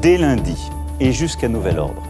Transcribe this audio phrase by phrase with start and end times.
[0.00, 2.02] Dès lundi et jusqu'à nouvel ordre,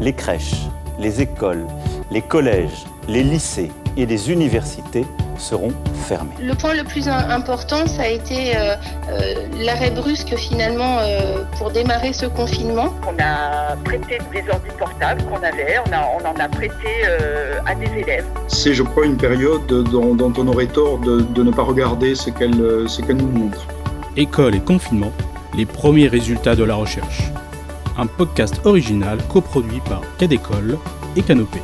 [0.00, 0.66] les crèches,
[0.98, 1.64] les écoles,
[2.10, 5.06] les collèges, les lycées et les universités
[5.38, 6.34] seront fermés.
[6.40, 8.74] Le point le plus important, ça a été euh,
[9.10, 12.92] euh, l'arrêt brusque finalement euh, pour démarrer ce confinement.
[13.06, 17.06] On a prêté des ordi portables qu'on avait, on, en a prêté
[17.64, 18.26] à des élèves.
[18.48, 22.88] C'est, je crois, une période dont, on aurait tort de, ne pas regarder ce qu'elle,
[22.88, 23.68] ce qu'elle nous montre.
[24.16, 25.12] École et confinement,
[25.56, 27.22] les premiers résultats de la recherche.
[27.96, 30.78] Un podcast original coproduit par Cadécole
[31.16, 31.62] et Canopée.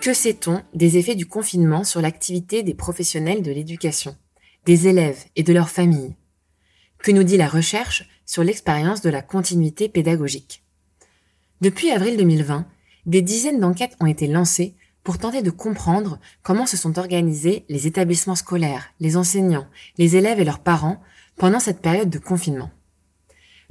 [0.00, 4.16] Que sait-on des effets du confinement sur l'activité des professionnels de l'éducation,
[4.64, 6.16] des élèves et de leurs familles?
[6.98, 10.64] Que nous dit la recherche sur l'expérience de la continuité pédagogique?
[11.60, 12.66] Depuis avril 2020,
[13.04, 14.74] des dizaines d'enquêtes ont été lancées
[15.04, 19.66] pour tenter de comprendre comment se sont organisés les établissements scolaires, les enseignants,
[19.98, 21.02] les élèves et leurs parents
[21.36, 22.70] pendant cette période de confinement.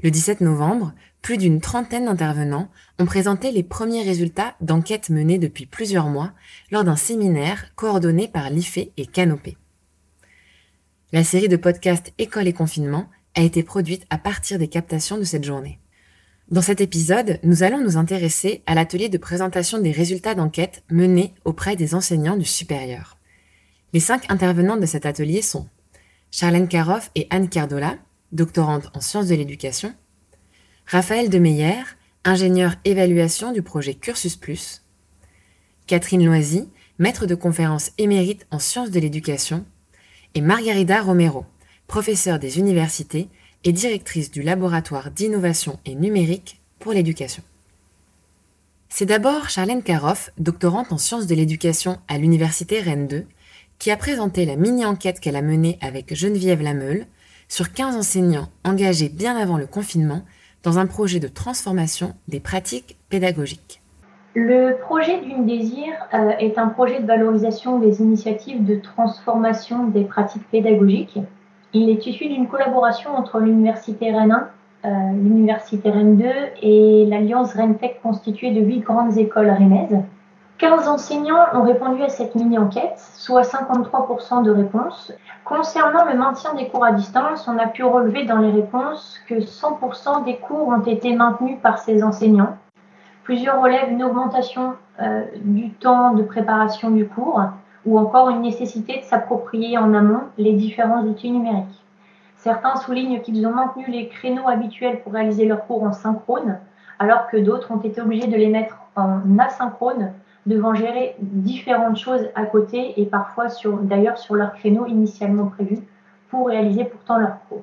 [0.03, 5.67] Le 17 novembre, plus d'une trentaine d'intervenants ont présenté les premiers résultats d'enquêtes menées depuis
[5.67, 6.33] plusieurs mois
[6.71, 9.57] lors d'un séminaire coordonné par l'IFE et Canopé.
[11.13, 15.23] La série de podcasts École et confinement a été produite à partir des captations de
[15.23, 15.80] cette journée.
[16.51, 21.33] Dans cet épisode, nous allons nous intéresser à l'atelier de présentation des résultats d'enquête menés
[21.45, 23.17] auprès des enseignants du supérieur.
[23.93, 25.69] Les cinq intervenants de cet atelier sont
[26.29, 27.95] Charlène Karoff et Anne Cardola,
[28.33, 29.93] doctorante en sciences de l'éducation,
[30.87, 31.83] Raphaël Demeyer,
[32.25, 34.83] ingénieur évaluation du projet Cursus Plus,
[35.87, 36.67] Catherine Loisy,
[36.99, 39.65] maître de conférence émérite en sciences de l'éducation,
[40.35, 41.45] et Margarida Romero,
[41.87, 43.29] professeure des universités
[43.63, 47.43] et directrice du laboratoire d'innovation et numérique pour l'éducation.
[48.89, 53.25] C'est d'abord Charlène Karoff, doctorante en sciences de l'éducation à l'université Rennes 2,
[53.79, 57.05] qui a présenté la mini-enquête qu'elle a menée avec Geneviève Lameule
[57.47, 60.23] sur 15 enseignants engagés bien avant le confinement
[60.63, 63.81] dans un projet de transformation des pratiques pédagogiques.
[64.33, 70.03] Le projet d'une désir euh, est un projet de valorisation des initiatives de transformation des
[70.03, 71.19] pratiques pédagogiques.
[71.73, 74.49] Il est issu d'une collaboration entre l'Université Rennes
[74.83, 76.25] 1, euh, l'Université Rennes 2
[76.61, 79.97] et l'Alliance Rennes Tech constituée de huit grandes écoles rennaises.
[80.57, 85.13] 15 enseignants ont répondu à cette mini-enquête, soit 53% de réponses.
[85.45, 89.35] Concernant le maintien des cours à distance, on a pu relever dans les réponses que
[89.35, 92.57] 100% des cours ont été maintenus par ces enseignants.
[93.23, 97.41] Plusieurs relèvent une augmentation euh, du temps de préparation du cours
[97.85, 101.83] ou encore une nécessité de s'approprier en amont les différents outils numériques.
[102.35, 106.57] Certains soulignent qu'ils ont maintenu les créneaux habituels pour réaliser leurs cours en synchrone,
[106.99, 110.11] alors que d'autres ont été obligés de les mettre en asynchrone
[110.45, 113.45] devant gérer différentes choses à côté et parfois
[113.83, 115.77] d'ailleurs sur leur créneau initialement prévu
[116.29, 117.61] pour réaliser pourtant leur cours.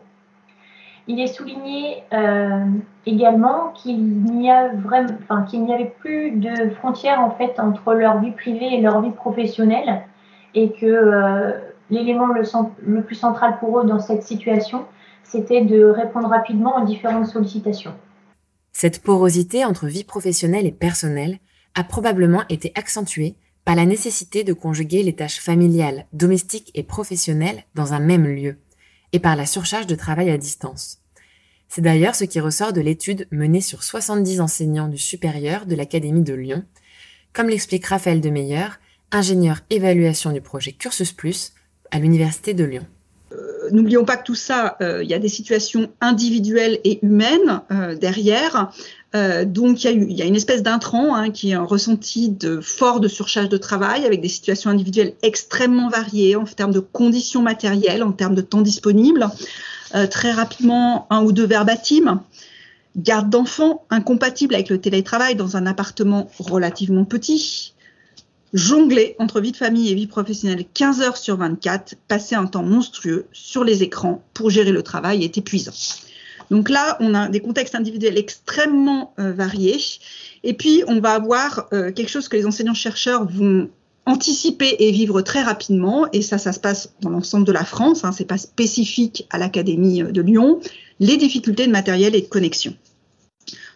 [1.11, 2.67] Il est souligné euh,
[3.07, 9.01] également qu'il n'y avait plus de frontières en fait entre leur vie privée et leur
[9.01, 10.03] vie professionnelle
[10.55, 11.53] et que euh,
[11.89, 12.43] l'élément le,
[12.83, 14.85] le plus central pour eux dans cette situation,
[15.23, 17.95] c'était de répondre rapidement aux différentes sollicitations.
[18.73, 21.39] Cette porosité entre vie professionnelle et personnelle
[21.75, 27.65] a probablement été accentuée par la nécessité de conjuguer les tâches familiales, domestiques et professionnelles
[27.75, 28.57] dans un même lieu,
[29.13, 30.99] et par la surcharge de travail à distance.
[31.69, 36.23] C'est d'ailleurs ce qui ressort de l'étude menée sur 70 enseignants du supérieur de l'Académie
[36.23, 36.65] de Lyon,
[37.33, 38.67] comme l'explique Raphaël Demeyer,
[39.13, 41.53] ingénieur évaluation du projet Cursus Plus
[41.91, 42.87] à l'Université de Lyon.
[43.33, 47.61] Euh, n'oublions pas que tout ça, euh, il y a des situations individuelles et humaines
[47.71, 48.73] euh, derrière.
[49.47, 53.09] donc il y, a une espèce d'intrant hein, qui est un ressenti de fort de
[53.09, 58.13] surcharge de travail avec des situations individuelles extrêmement variées en termes de conditions matérielles, en
[58.13, 59.27] termes de temps disponible.
[60.11, 62.21] très rapidement, un ou deux verbatims
[62.97, 67.73] garde d'enfants incompatible avec le télétravail dans un appartement relativement petit,
[68.55, 72.63] Jongler entre vie de famille et vie professionnelle 15 heures sur 24, passer un temps
[72.63, 75.73] monstrueux sur les écrans pour gérer le travail est épuisant.
[76.51, 79.79] Donc là, on a des contextes individuels extrêmement euh, variés.
[80.45, 83.69] Et puis, on va avoir euh, quelque chose que les enseignants-chercheurs vont
[84.07, 86.07] anticiper et vivre très rapidement.
[86.15, 88.05] Et ça, ça se passe dans l'ensemble de la France.
[88.05, 90.61] Hein, c'est pas spécifique à l'Académie euh, de Lyon.
[91.01, 92.75] Les difficultés de matériel et de connexion.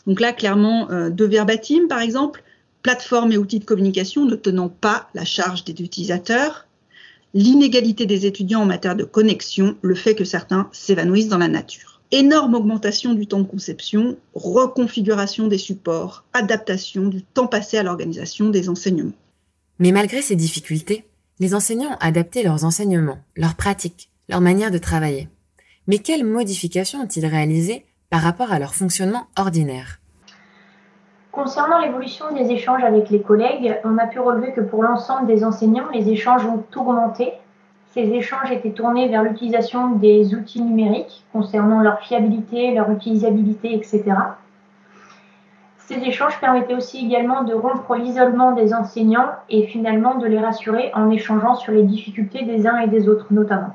[0.07, 2.43] Donc là, clairement, deux verbatims, par exemple
[2.83, 6.67] plateformes et outils de communication ne tenant pas la charge des utilisateurs,
[7.35, 12.01] l'inégalité des étudiants en matière de connexion, le fait que certains s'évanouissent dans la nature.
[12.11, 18.51] Énorme augmentation du temps de conception, reconfiguration des supports, adaptation du temps passé à l'organisation
[18.51, 19.13] des enseignements.
[19.79, 21.07] Mais malgré ces difficultés,
[21.41, 25.29] les enseignants ont adapté leurs enseignements, leurs pratiques, leur manière de travailler.
[25.87, 30.02] Mais quelles modifications ont-ils réalisées par rapport à leur fonctionnement ordinaire?
[31.33, 35.45] Concernant l'évolution des échanges avec les collègues, on a pu relever que pour l'ensemble des
[35.45, 37.33] enseignants, les échanges ont augmenté.
[37.93, 44.03] Ces échanges étaient tournés vers l'utilisation des outils numériques concernant leur fiabilité, leur utilisabilité, etc.
[45.79, 50.91] Ces échanges permettaient aussi également de rompre l'isolement des enseignants et finalement de les rassurer
[50.95, 53.75] en échangeant sur les difficultés des uns et des autres notamment.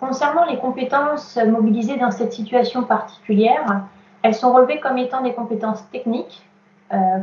[0.00, 3.84] Concernant les compétences mobilisées dans cette situation particulière,
[4.22, 6.42] elles sont relevées comme étant des compétences techniques,
[6.92, 7.18] euh,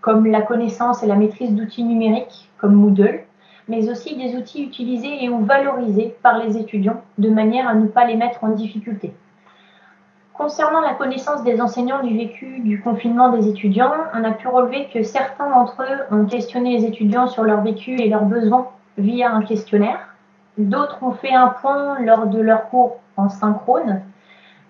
[0.00, 3.20] comme la connaissance et la maîtrise d'outils numériques, comme Moodle,
[3.68, 7.86] mais aussi des outils utilisés et ou valorisés par les étudiants de manière à ne
[7.86, 9.14] pas les mettre en difficulté.
[10.34, 14.88] Concernant la connaissance des enseignants du vécu du confinement des étudiants, on a pu relever
[14.92, 18.68] que certains d'entre eux ont questionné les étudiants sur leur vécu et leurs besoins
[18.98, 20.08] via un questionnaire.
[20.58, 24.02] D'autres ont fait un point lors de leur cours en synchrone.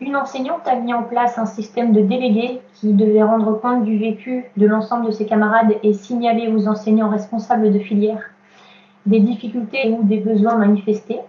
[0.05, 3.97] Une enseignante a mis en place un système de délégués qui devait rendre compte du
[3.97, 8.21] vécu de l'ensemble de ses camarades et signaler aux enseignants responsables de filière
[9.07, 11.21] des difficultés ou des besoins manifestés.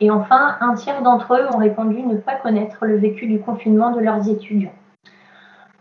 [0.00, 3.90] Et enfin, un tiers d'entre eux ont répondu ne pas connaître le vécu du confinement
[3.90, 4.74] de leurs étudiants.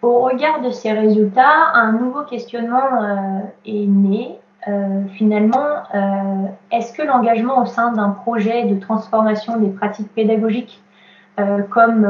[0.02, 4.38] Au regard de ces résultats, un nouveau questionnement euh, est né
[4.68, 10.82] euh, finalement, euh, est-ce que l'engagement au sein d'un projet de transformation des pratiques pédagogiques
[11.40, 12.08] euh, comme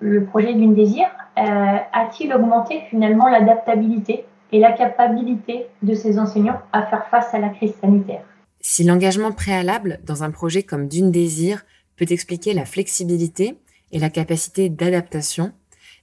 [0.00, 1.06] le projet d'une désir
[1.36, 7.48] a-t-il augmenté finalement l'adaptabilité et la capacité de ces enseignants à faire face à la
[7.48, 8.22] crise sanitaire?
[8.60, 11.64] Si l'engagement préalable dans un projet comme d'une désir
[11.96, 13.58] peut expliquer la flexibilité
[13.92, 15.52] et la capacité d'adaptation,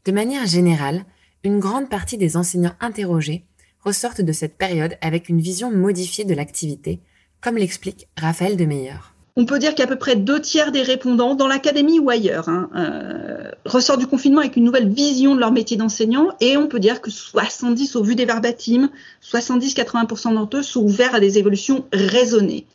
[0.05, 1.03] de manière générale,
[1.43, 3.45] une grande partie des enseignants interrogés
[3.83, 7.01] ressortent de cette période avec une vision modifiée de l'activité,
[7.41, 8.99] comme l'explique Raphaël de Meyer.
[9.37, 12.69] On peut dire qu'à peu près deux tiers des répondants, dans l'académie ou ailleurs, hein,
[12.75, 16.79] euh, ressortent du confinement avec une nouvelle vision de leur métier d'enseignant et on peut
[16.79, 18.89] dire que 70, au vu des verbatims,
[19.23, 22.65] 70-80% d'entre eux sont ouverts à des évolutions raisonnées.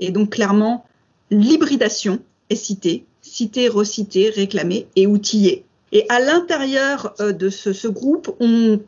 [0.00, 0.84] Et donc clairement,
[1.30, 2.18] l'hybridation
[2.50, 5.64] est citée, citée, recitée, réclamée et outillée.
[5.94, 8.80] Et à l'intérieur euh, de ce, groupe, on,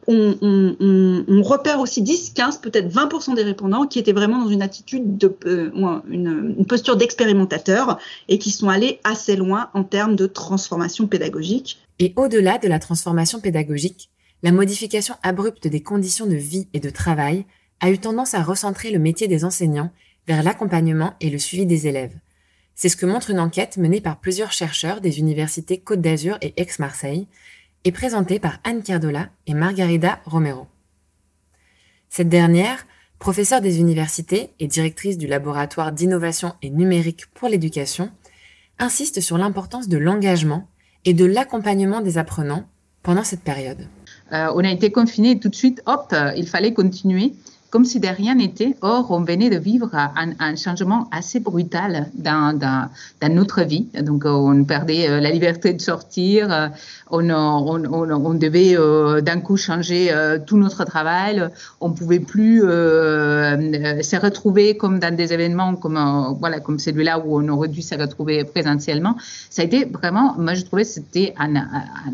[1.42, 5.36] repère aussi 10, 15, peut-être 20% des répondants qui étaient vraiment dans une attitude de
[5.44, 5.70] euh,
[6.08, 7.98] une, une, posture d'expérimentateur
[8.28, 11.78] et qui sont allés assez loin en termes de transformation pédagogique.
[11.98, 14.08] Et au-delà de la transformation pédagogique,
[14.42, 17.44] la modification abrupte des conditions de vie et de travail
[17.80, 19.90] a eu tendance à recentrer le métier des enseignants
[20.26, 22.14] vers l'accompagnement et le suivi des élèves.
[22.74, 26.54] C'est ce que montre une enquête menée par plusieurs chercheurs des universités Côte d'Azur et
[26.56, 27.28] Aix-Marseille
[27.84, 30.66] et présentée par Anne Cardola et Margarida Romero.
[32.10, 32.86] Cette dernière,
[33.18, 38.10] professeure des universités et directrice du laboratoire d'innovation et numérique pour l'éducation,
[38.78, 40.68] insiste sur l'importance de l'engagement
[41.04, 42.68] et de l'accompagnement des apprenants
[43.02, 43.88] pendant cette période.
[44.32, 47.34] Euh, on a été confinés tout de suite, hop, il fallait continuer
[47.74, 48.76] comme si de rien n'était.
[48.82, 52.56] Or, on venait de vivre un, changement assez brutal dans,
[53.28, 53.88] notre vie.
[54.00, 56.68] Donc, on perdait euh, la liberté de sortir, euh,
[57.10, 60.14] on, devait euh, d'un coup changer
[60.46, 61.48] tout notre travail,
[61.80, 67.82] on pouvait plus se retrouver comme dans des événements comme, celui-là où on aurait dû
[67.82, 69.16] se retrouver présentiellement.
[69.50, 71.64] Ça a été vraiment, moi je trouvais c'était un, un,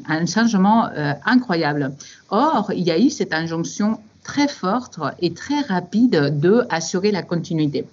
[0.09, 0.89] un, changement
[1.27, 1.93] incroyable.
[2.31, 7.23] Or, il y a eu cette injonction très forte et très rapide de assurer la
[7.23, 7.85] continuité.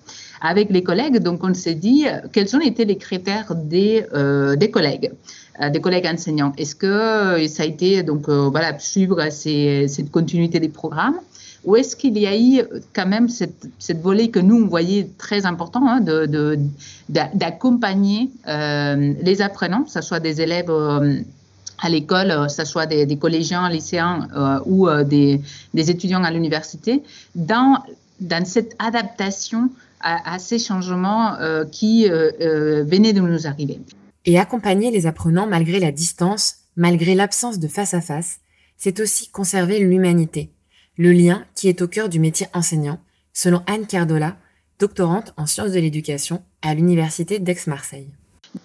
[0.41, 4.69] Avec les collègues, donc on s'est dit quels ont été les critères des, euh, des
[4.69, 5.11] collègues
[5.61, 6.53] euh, des collègues enseignants?
[6.57, 11.19] Est-ce que ça a été donc euh, voilà suivre cette continuité des programmes?
[11.65, 12.61] Ou est-ce qu'il y a eu
[12.93, 16.59] quand même cette, cette volet que nous on voyait très important hein, de,
[17.09, 20.71] d'accompagner les apprenants, que ce soit des élèves
[21.79, 25.41] à l'école, euh, que ce soit des, des collégiens, lycéens euh, ou euh, des,
[25.73, 27.03] des, étudiants à l'université,
[27.35, 27.83] dans,
[28.19, 29.69] dans cette adaptation
[30.01, 31.35] à, à ces changements
[31.71, 33.79] qui venaient de nous arriver.
[34.25, 38.37] Et accompagner les apprenants malgré la distance, malgré l'absence de face à face,
[38.77, 40.51] c'est aussi conserver l'humanité,
[40.97, 42.99] le lien qui est au cœur du métier enseignant,
[43.33, 44.37] selon Anne Cardola,
[44.79, 48.11] doctorante en sciences de l'éducation à l'université d'Aix-Marseille.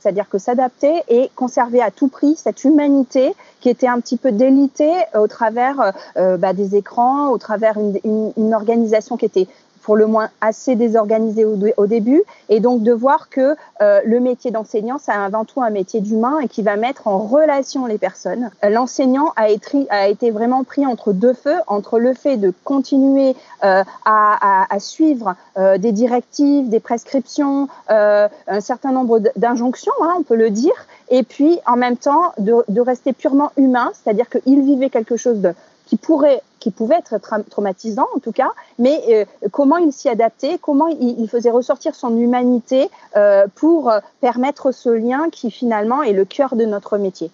[0.00, 4.32] C'est-à-dire que s'adapter et conserver à tout prix cette humanité qui était un petit peu
[4.32, 9.46] délitée au travers euh, bah, des écrans, au travers une, une, une, organisation qui était
[9.82, 14.50] pour le moins assez désorganisé au, début, et donc de voir que euh, le métier
[14.50, 18.50] d'enseignant, c'est avant tout un métier d'humain et qui va mettre en relation les personnes.
[18.62, 19.46] L'enseignant a
[19.90, 23.34] a été vraiment pris entre deux feux, entre le fait de continuer
[23.64, 29.92] euh, à, à, à, suivre euh, des directives, des prescriptions, euh, un certain nombre d'injonctions,
[30.02, 30.74] hein, on peut le dire,
[31.10, 35.40] et puis en même temps de, de rester purement humain, c'est-à-dire qu'il vivait quelque chose
[35.40, 35.54] de
[35.86, 37.18] qui pourrait, qui pouvait être
[37.50, 42.16] traumatisant en tout cas, mais euh, comment il s'y adaptait, comment il, faisait ressortir son
[42.16, 47.32] humanité euh, pour euh, permettre ce lien qui finalement est le cœur de notre métier.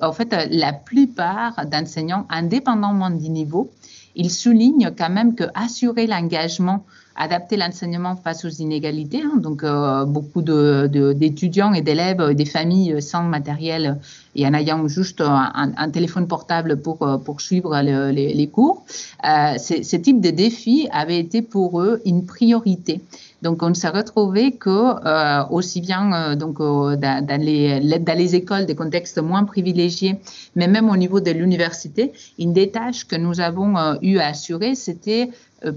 [0.00, 3.70] En fait, la plupart d'enseignants, indépendamment du niveau,
[4.14, 6.84] ils soulignent quand même que assurer l'engagement
[7.16, 9.22] adapter l'enseignement face aux inégalités.
[9.22, 9.36] Hein.
[9.36, 13.98] donc, euh, beaucoup d'étudiants et d'élèves, euh, des familles sans matériel
[14.34, 18.84] et en ayant juste un, téléphone portable pour euh, poursuivre les, cours.
[19.24, 23.00] Euh, ce type de défi avait été pour eux une priorité.
[23.42, 28.66] Donc, on s'est retrouvé que euh, aussi bien euh, donc dans, les, dans les écoles,
[28.66, 30.20] des contextes moins privilégiés,
[30.56, 34.74] mais même au niveau de l'université, une des tâches que nous avons eu à assurer,
[34.74, 35.30] c'était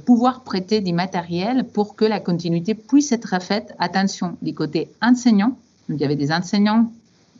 [0.05, 3.75] pouvoir prêter du matériel pour que la continuité puisse être faite.
[3.79, 5.57] Attention, du côté enseignant,
[5.89, 6.91] il y avait des enseignants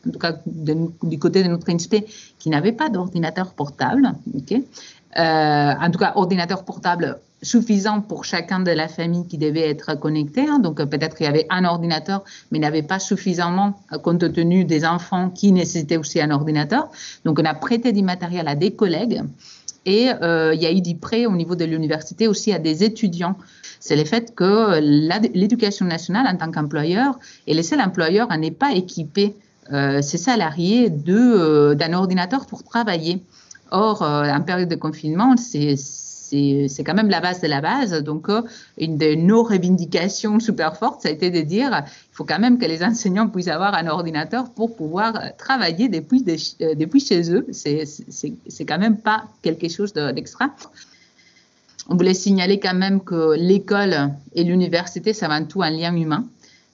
[0.08, 2.06] en tout cas du côté de notre INSPE,
[2.38, 4.14] qui n'avaient pas d'ordinateur portable.
[4.38, 4.64] Okay
[5.18, 9.98] euh, en tout cas, ordinateur portable suffisant pour chacun de la famille qui devait être
[10.00, 10.46] connecté.
[10.48, 10.60] Hein.
[10.60, 14.32] Donc peut-être qu'il y avait un ordinateur, mais il n'y avait pas suffisamment euh, compte
[14.34, 16.90] tenu des enfants qui nécessitaient aussi un ordinateur.
[17.24, 19.22] Donc on a prêté du matériel à des collègues
[19.86, 22.84] et euh, il y a eu du prêt au niveau de l'université aussi à des
[22.84, 23.36] étudiants.
[23.80, 24.80] C'est le fait que
[25.36, 29.36] l'éducation nationale en tant qu'employeur est le seul employeur à n'est pas équipé
[29.74, 33.24] euh, ses salariés euh, d'un ordinateur pour travailler.
[33.72, 35.76] Or, euh, en période de confinement, c'est
[36.30, 37.92] c'est quand même la base de la base.
[38.04, 38.42] Donc, euh,
[38.78, 42.58] une de nos revendications super fortes, ça a été de dire il faut quand même
[42.58, 46.24] que les enseignants puissent avoir un ordinateur pour pouvoir travailler depuis,
[46.62, 47.46] euh, depuis chez eux.
[47.52, 50.50] C'est quand même pas quelque chose d'extra.
[51.88, 56.26] On voulait signaler quand même que l'école et l'université, c'est avant tout un lien humain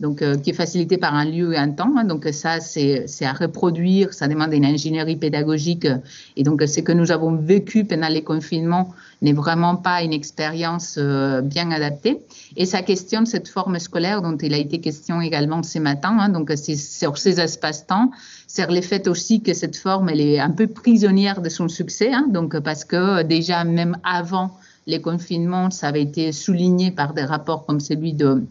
[0.02, 1.94] donc euh, qui est facilité par un lieu et un temps.
[1.96, 2.04] Hein.
[2.04, 5.88] donc ça, c'est à reproduire, ça demande une ingénierie pédagogique.
[6.36, 10.96] Et donc ce que nous avons vécu pendant les confinements n'est vraiment pas une expérience
[10.98, 12.20] euh, bien adaptée.
[12.58, 16.18] Et ça questionne cette forme scolaire dont il a été question également ce matin.
[16.20, 16.30] Hein.
[16.30, 18.10] donc c'est sur ces espaces-temps,
[18.48, 22.12] c'est le fait aussi que cette forme, elle est un peu prisonnière de son succès.
[22.12, 22.26] Hein.
[22.30, 27.68] donc parce que déjà même avant les confinements, ça avait été souligné par des rapports
[27.68, 28.44] comme celui de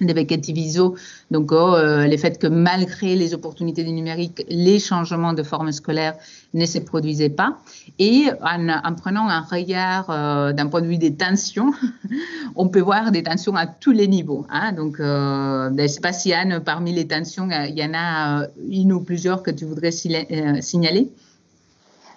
[0.00, 0.96] de Viso,
[1.30, 5.72] donc oh, euh, le fait que malgré les opportunités du numérique, les changements de forme
[5.72, 6.14] scolaire
[6.54, 7.58] ne se produisaient pas.
[7.98, 11.72] Et en, prenant un regard euh, d'un point de vue des tensions,
[12.56, 14.46] on peut voir des tensions à tous les niveaux.
[14.50, 14.72] Hein.
[14.72, 17.94] Donc, euh, ben, je ne sais pas si Anne, parmi les tensions, il y en
[17.94, 21.10] a une ou plusieurs que tu voudrais signaler?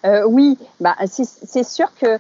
[0.06, 2.18] Euh, oui, bah, c'est sûr que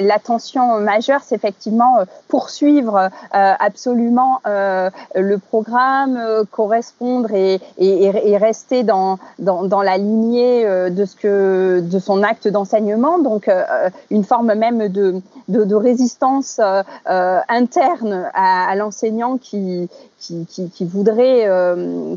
[0.00, 8.30] l'attention majeure, c'est effectivement euh, poursuivre euh, absolument euh, le programme, euh, correspondre et, et,
[8.30, 13.18] et rester dans, dans, dans, la lignée de, ce que, de son acte d'enseignement.
[13.18, 13.50] Donc,
[14.10, 16.60] une forme même de, de, de résistance
[17.06, 19.88] interne à, à l'enseignant qui,
[20.24, 21.48] qui, voudrait,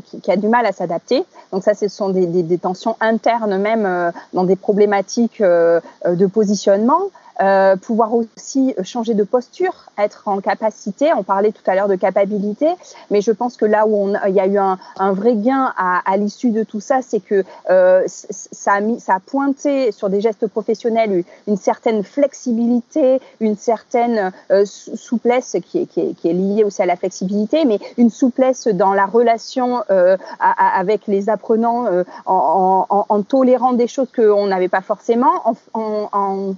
[0.06, 1.24] qui, qui, a du mal à s'adapter.
[1.52, 7.10] Donc ça, ce sont des, tensions internes même dans des problématiques euh, de positionnement.
[7.40, 11.12] Euh, pouvoir aussi changer de posture, être en capacité.
[11.16, 12.66] On parlait tout à l'heure de capacité,
[13.10, 16.02] mais je pense que là où il y a eu un, un vrai gain à,
[16.10, 20.10] à l'issue de tout ça, c'est que euh, ça, a mis, ça a pointé sur
[20.10, 26.28] des gestes professionnels une certaine flexibilité, une certaine euh, souplesse qui est, qui, est, qui
[26.28, 31.28] est, liée aussi à la flexibilité, mais une souplesse dans la relation euh, avec les
[31.28, 36.54] apprenants euh, en, en, en, tolérant des choses qu'on n'avait pas forcément, en,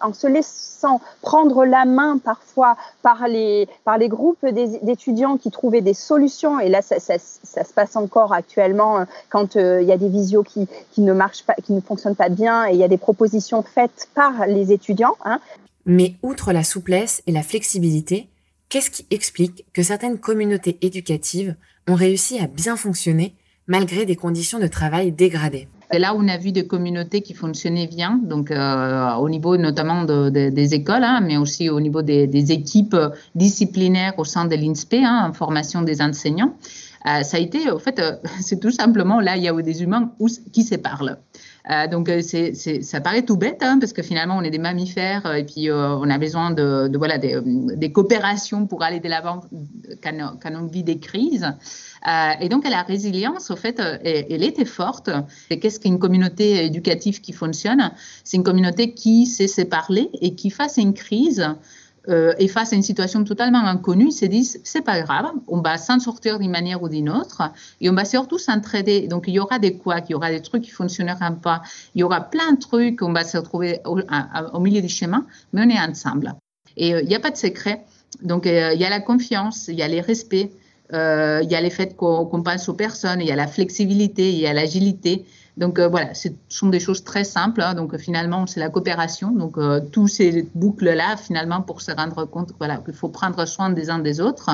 [0.00, 5.80] en se laissant prendre la main parfois par les, par les groupes d'étudiants qui trouvaient
[5.80, 6.60] des solutions.
[6.60, 10.42] Et là, ça, se passe encore actuellement euh, quand euh, il y a des visios
[10.42, 12.98] qui, qui, ne marchent pas, qui ne fonctionnent pas bien et il y a des
[12.98, 15.16] propositions faites par les étudiants.
[15.24, 15.40] Hein.
[15.86, 18.28] Mais outre la souplesse et la flexibilité,
[18.68, 21.56] qu'est-ce qui explique que certaines communautés éducatives
[21.88, 23.34] ont réussi à bien fonctionner
[23.66, 27.34] malgré des conditions de travail dégradées c'est là où on a vu des communautés qui
[27.34, 31.80] fonctionnaient bien, donc euh, au niveau notamment de, de, des écoles, hein, mais aussi au
[31.80, 32.96] niveau des, équipes
[33.34, 36.56] disciplinaires au sein de l'INSPE, hein, en formation des enseignants.
[37.06, 39.82] Euh, ça a été, en fait, euh, c'est tout simplement là, il y a des
[39.82, 40.12] humains
[40.52, 41.18] qui se parlent.
[41.70, 44.58] Euh, donc, c'est, c'est, ça paraît tout bête, hein, parce que finalement, on est des
[44.58, 49.08] mammifères et puis on a besoin de, de voilà, des, des, coopérations pour aller de
[49.08, 49.42] l'avant
[50.02, 51.46] quand, quand on vit des crises.
[52.08, 55.10] Euh, et donc, la résilience, au fait, elle était forte.
[55.50, 57.92] Et qu'est-ce qu'une communauté éducative qui fonctionne?
[58.24, 61.46] C'est une communauté qui sait se parler et qui, face à une crise,
[62.08, 65.60] euh, et face à une situation totalement inconnue, ils se disent c'est pas grave, on
[65.60, 67.42] va s'en sortir d'une manière ou d'une autre
[67.80, 69.06] et on va surtout s'entraider.
[69.06, 71.62] Donc il y aura des couacs, il y aura des trucs qui fonctionneront pas,
[71.94, 75.62] il y aura plein de trucs, on va se retrouver au, milieu du chemin, mais
[75.64, 76.34] on est ensemble.
[76.76, 77.84] Et euh, il n'y a pas de secret.
[78.22, 80.50] Donc euh, il y a la confiance, il y a les respects,
[80.92, 84.30] euh, il y a les faits qu'on pense aux personnes, il y a la flexibilité,
[84.30, 85.24] il y a l'agilité.
[85.56, 87.60] Donc euh, voilà, ce sont des choses très simples.
[87.60, 87.74] Hein.
[87.74, 89.30] donc finalement, c'est la coopération.
[89.32, 93.70] Donc euh, tous ces boucles-là, finalement, pour se rendre compte voilà, qu'il faut prendre soin
[93.70, 94.50] des uns des autres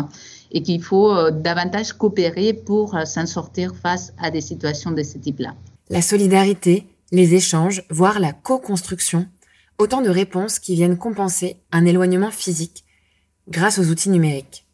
[0.51, 5.19] et qu'il faut euh, davantage coopérer pour s'en sortir face à des situations de ce
[5.19, 5.55] type-là.
[5.89, 9.27] La solidarité, les échanges, voire la co-construction,
[9.79, 12.85] autant de réponses qui viennent compenser un éloignement physique
[13.49, 14.68] grâce aux outils numériques.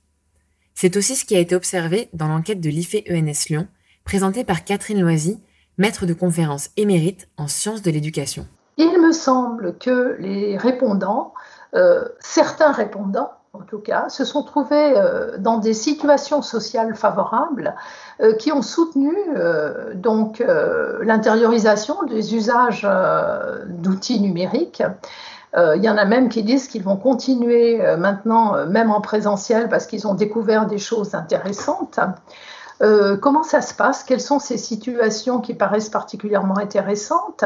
[0.74, 3.68] C'est aussi ce qui a été observé dans l'enquête de l'IFE ENS Lyon,
[4.04, 5.40] présentée par Catherine Loisy,
[5.78, 8.46] maître de conférence émérite en sciences de l'éducation.
[8.76, 11.32] Il me semble que les répondants,
[11.74, 17.76] euh, certains répondants en tout cas, se sont trouvés euh, dans des situations sociales favorables
[18.20, 19.14] euh, qui ont soutenu
[19.94, 20.44] donc
[21.02, 22.86] l'intériorisation des usages
[23.68, 24.82] d'outils numériques.
[25.56, 29.86] Il y en a même qui disent qu'ils vont continuer maintenant, même en présentiel, parce
[29.86, 32.00] qu'ils ont découvert des choses intéressantes.
[32.82, 34.02] Euh, comment ça se passe?
[34.02, 37.44] Quelles sont ces situations qui paraissent particulièrement intéressantes?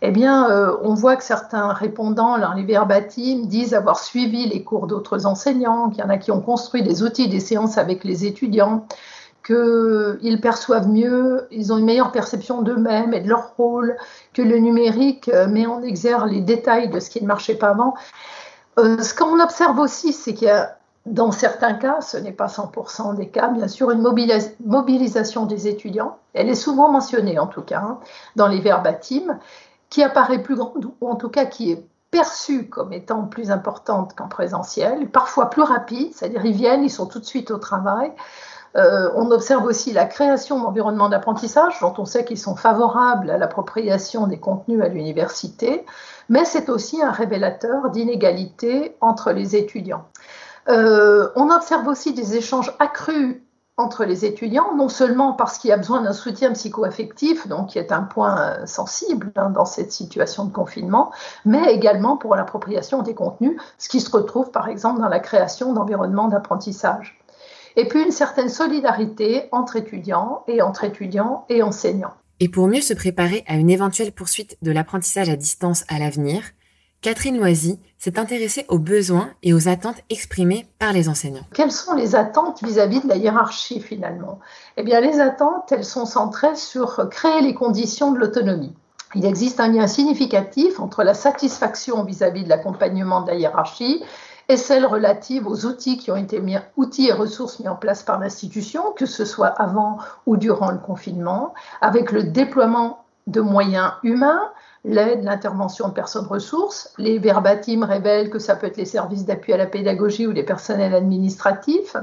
[0.00, 4.64] Eh bien, euh, on voit que certains répondants dans les verbatims disent avoir suivi les
[4.64, 8.04] cours d'autres enseignants, qu'il y en a qui ont construit des outils, des séances avec
[8.04, 8.86] les étudiants,
[9.44, 13.96] qu'ils perçoivent mieux, ils ont une meilleure perception d'eux-mêmes et de leur rôle,
[14.34, 17.70] que le numérique euh, met en exergue les détails de ce qui ne marchait pas
[17.70, 17.94] avant.
[18.76, 23.16] ce qu'on observe aussi, c'est qu'il y a dans certains cas, ce n'est pas 100%
[23.16, 27.80] des cas, bien sûr, une mobilisation des étudiants, elle est souvent mentionnée en tout cas
[27.80, 28.00] hein,
[28.36, 29.38] dans les verbatims,
[29.88, 34.14] qui apparaît plus grande, ou en tout cas qui est perçue comme étant plus importante
[34.14, 38.12] qu'en présentiel, parfois plus rapide, c'est-à-dire ils viennent, ils sont tout de suite au travail.
[38.76, 43.38] Euh, on observe aussi la création d'environnements d'apprentissage dont on sait qu'ils sont favorables à
[43.38, 45.84] l'appropriation des contenus à l'université,
[46.28, 50.04] mais c'est aussi un révélateur d'inégalité entre les étudiants.
[50.68, 53.42] Euh, on observe aussi des échanges accrus
[53.76, 57.78] entre les étudiants, non seulement parce qu'il y a besoin d'un soutien psychoaffectif, donc qui
[57.78, 61.12] est un point euh, sensible hein, dans cette situation de confinement,
[61.44, 65.72] mais également pour l'appropriation des contenus, ce qui se retrouve par exemple dans la création
[65.72, 67.19] d'environnements d'apprentissage.
[67.76, 72.14] Et puis une certaine solidarité entre étudiants et entre étudiants et enseignants.
[72.40, 76.42] Et pour mieux se préparer à une éventuelle poursuite de l'apprentissage à distance à l'avenir,
[77.02, 81.46] Catherine Loisy s'est intéressée aux besoins et aux attentes exprimées par les enseignants.
[81.54, 84.38] Quelles sont les attentes vis-à-vis de la hiérarchie finalement?
[84.76, 88.74] Eh bien, les attentes, elles sont centrées sur créer les conditions de l'autonomie.
[89.14, 94.04] Il existe un lien significatif entre la satisfaction vis-à-vis de l'accompagnement de la hiérarchie
[94.50, 98.02] et celle relative aux outils qui ont été mis, outils et ressources mis en place
[98.02, 103.92] par l'institution, que ce soit avant ou durant le confinement, avec le déploiement de moyens
[104.02, 104.50] humains,
[104.84, 106.92] l'aide, l'intervention de personnes ressources.
[106.98, 110.42] Les verbatims révèlent que ça peut être les services d'appui à la pédagogie ou les
[110.42, 111.96] personnels administratifs.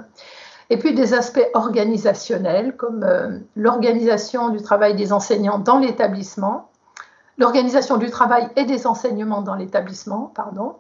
[0.69, 6.69] Et puis des aspects organisationnels comme euh, l'organisation du travail des enseignants dans l'établissement,
[7.37, 10.75] l'organisation du travail et des enseignements dans l'établissement, pardon,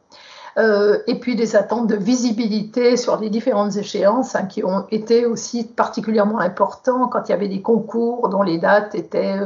[0.57, 5.27] euh, et puis des attentes de visibilité sur les différentes échéances hein, qui ont été
[5.27, 9.39] aussi particulièrement importantes quand il y avait des concours dont les dates étaient,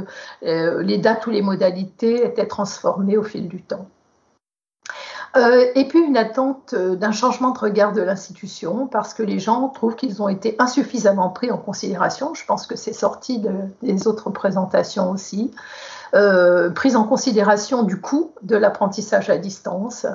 [0.44, 3.88] euh, les dates ou les modalités étaient transformées au fil du temps.
[5.36, 9.70] Euh, et puis une attente d'un changement de regard de l'institution parce que les gens
[9.70, 12.34] trouvent qu'ils ont été insuffisamment pris en considération.
[12.34, 13.42] Je pense que c'est sorti
[13.82, 15.52] des autres présentations aussi.
[16.14, 20.06] Euh, prise en considération du coût de l'apprentissage à distance,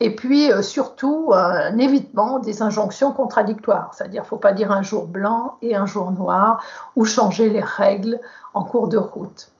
[0.00, 5.06] et puis euh, surtout un évitement des injonctions contradictoires, c'est-à-dire faut pas dire un jour
[5.06, 6.62] blanc et un jour noir,
[6.94, 8.20] ou changer les règles
[8.52, 9.50] en cours de route.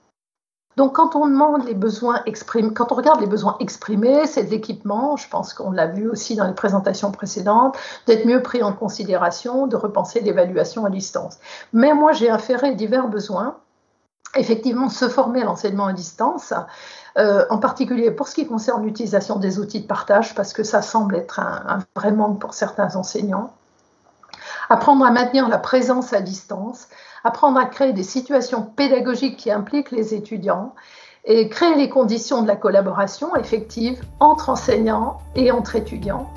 [0.77, 1.27] Donc, quand on
[2.75, 6.37] quand on regarde les besoins exprimés, c'est de l'équipement, je pense qu'on l'a vu aussi
[6.37, 11.39] dans les présentations précédentes, d'être mieux pris en considération, de repenser l'évaluation à distance.
[11.73, 13.57] Mais moi, j'ai inféré divers besoins
[14.39, 16.53] effectivement se former à l'enseignement à distance,
[17.19, 20.83] euh, en particulier pour ce qui concerne l'utilisation des outils de partage, parce que ça
[20.83, 23.53] semble être un, vrai manque pour certains enseignants.
[24.69, 26.89] Apprendre à maintenir la présence à distance,
[27.25, 30.75] apprendre à créer des situations pédagogiques qui impliquent les étudiants,
[31.25, 36.31] et créer les conditions de la collaboration effective entre enseignants et entre étudiants.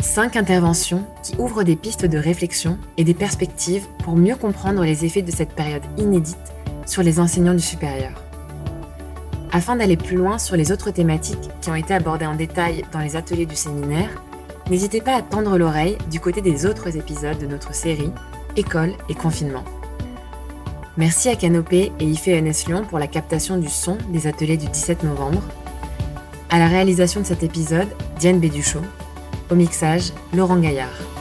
[0.00, 5.04] Cinq interventions qui ouvrent des pistes de réflexion et des perspectives pour mieux comprendre les
[5.04, 6.36] effets de cette période inédite
[6.86, 8.12] sur les enseignants du supérieur.
[9.52, 13.00] Afin d'aller plus loin sur les autres thématiques qui ont été abordées en détail dans
[13.00, 14.22] les ateliers du séminaire,
[14.70, 18.12] n'hésitez pas à tendre l'oreille du côté des autres épisodes de notre série
[18.56, 19.64] École et confinement.
[20.96, 22.26] Merci à Canopé et IFE
[22.66, 25.42] Lyon pour la captation du son des ateliers du 17 novembre.
[26.48, 28.82] À la réalisation de cet épisode, Diane Béduchot.
[29.50, 31.19] Au mixage, Laurent Gaillard.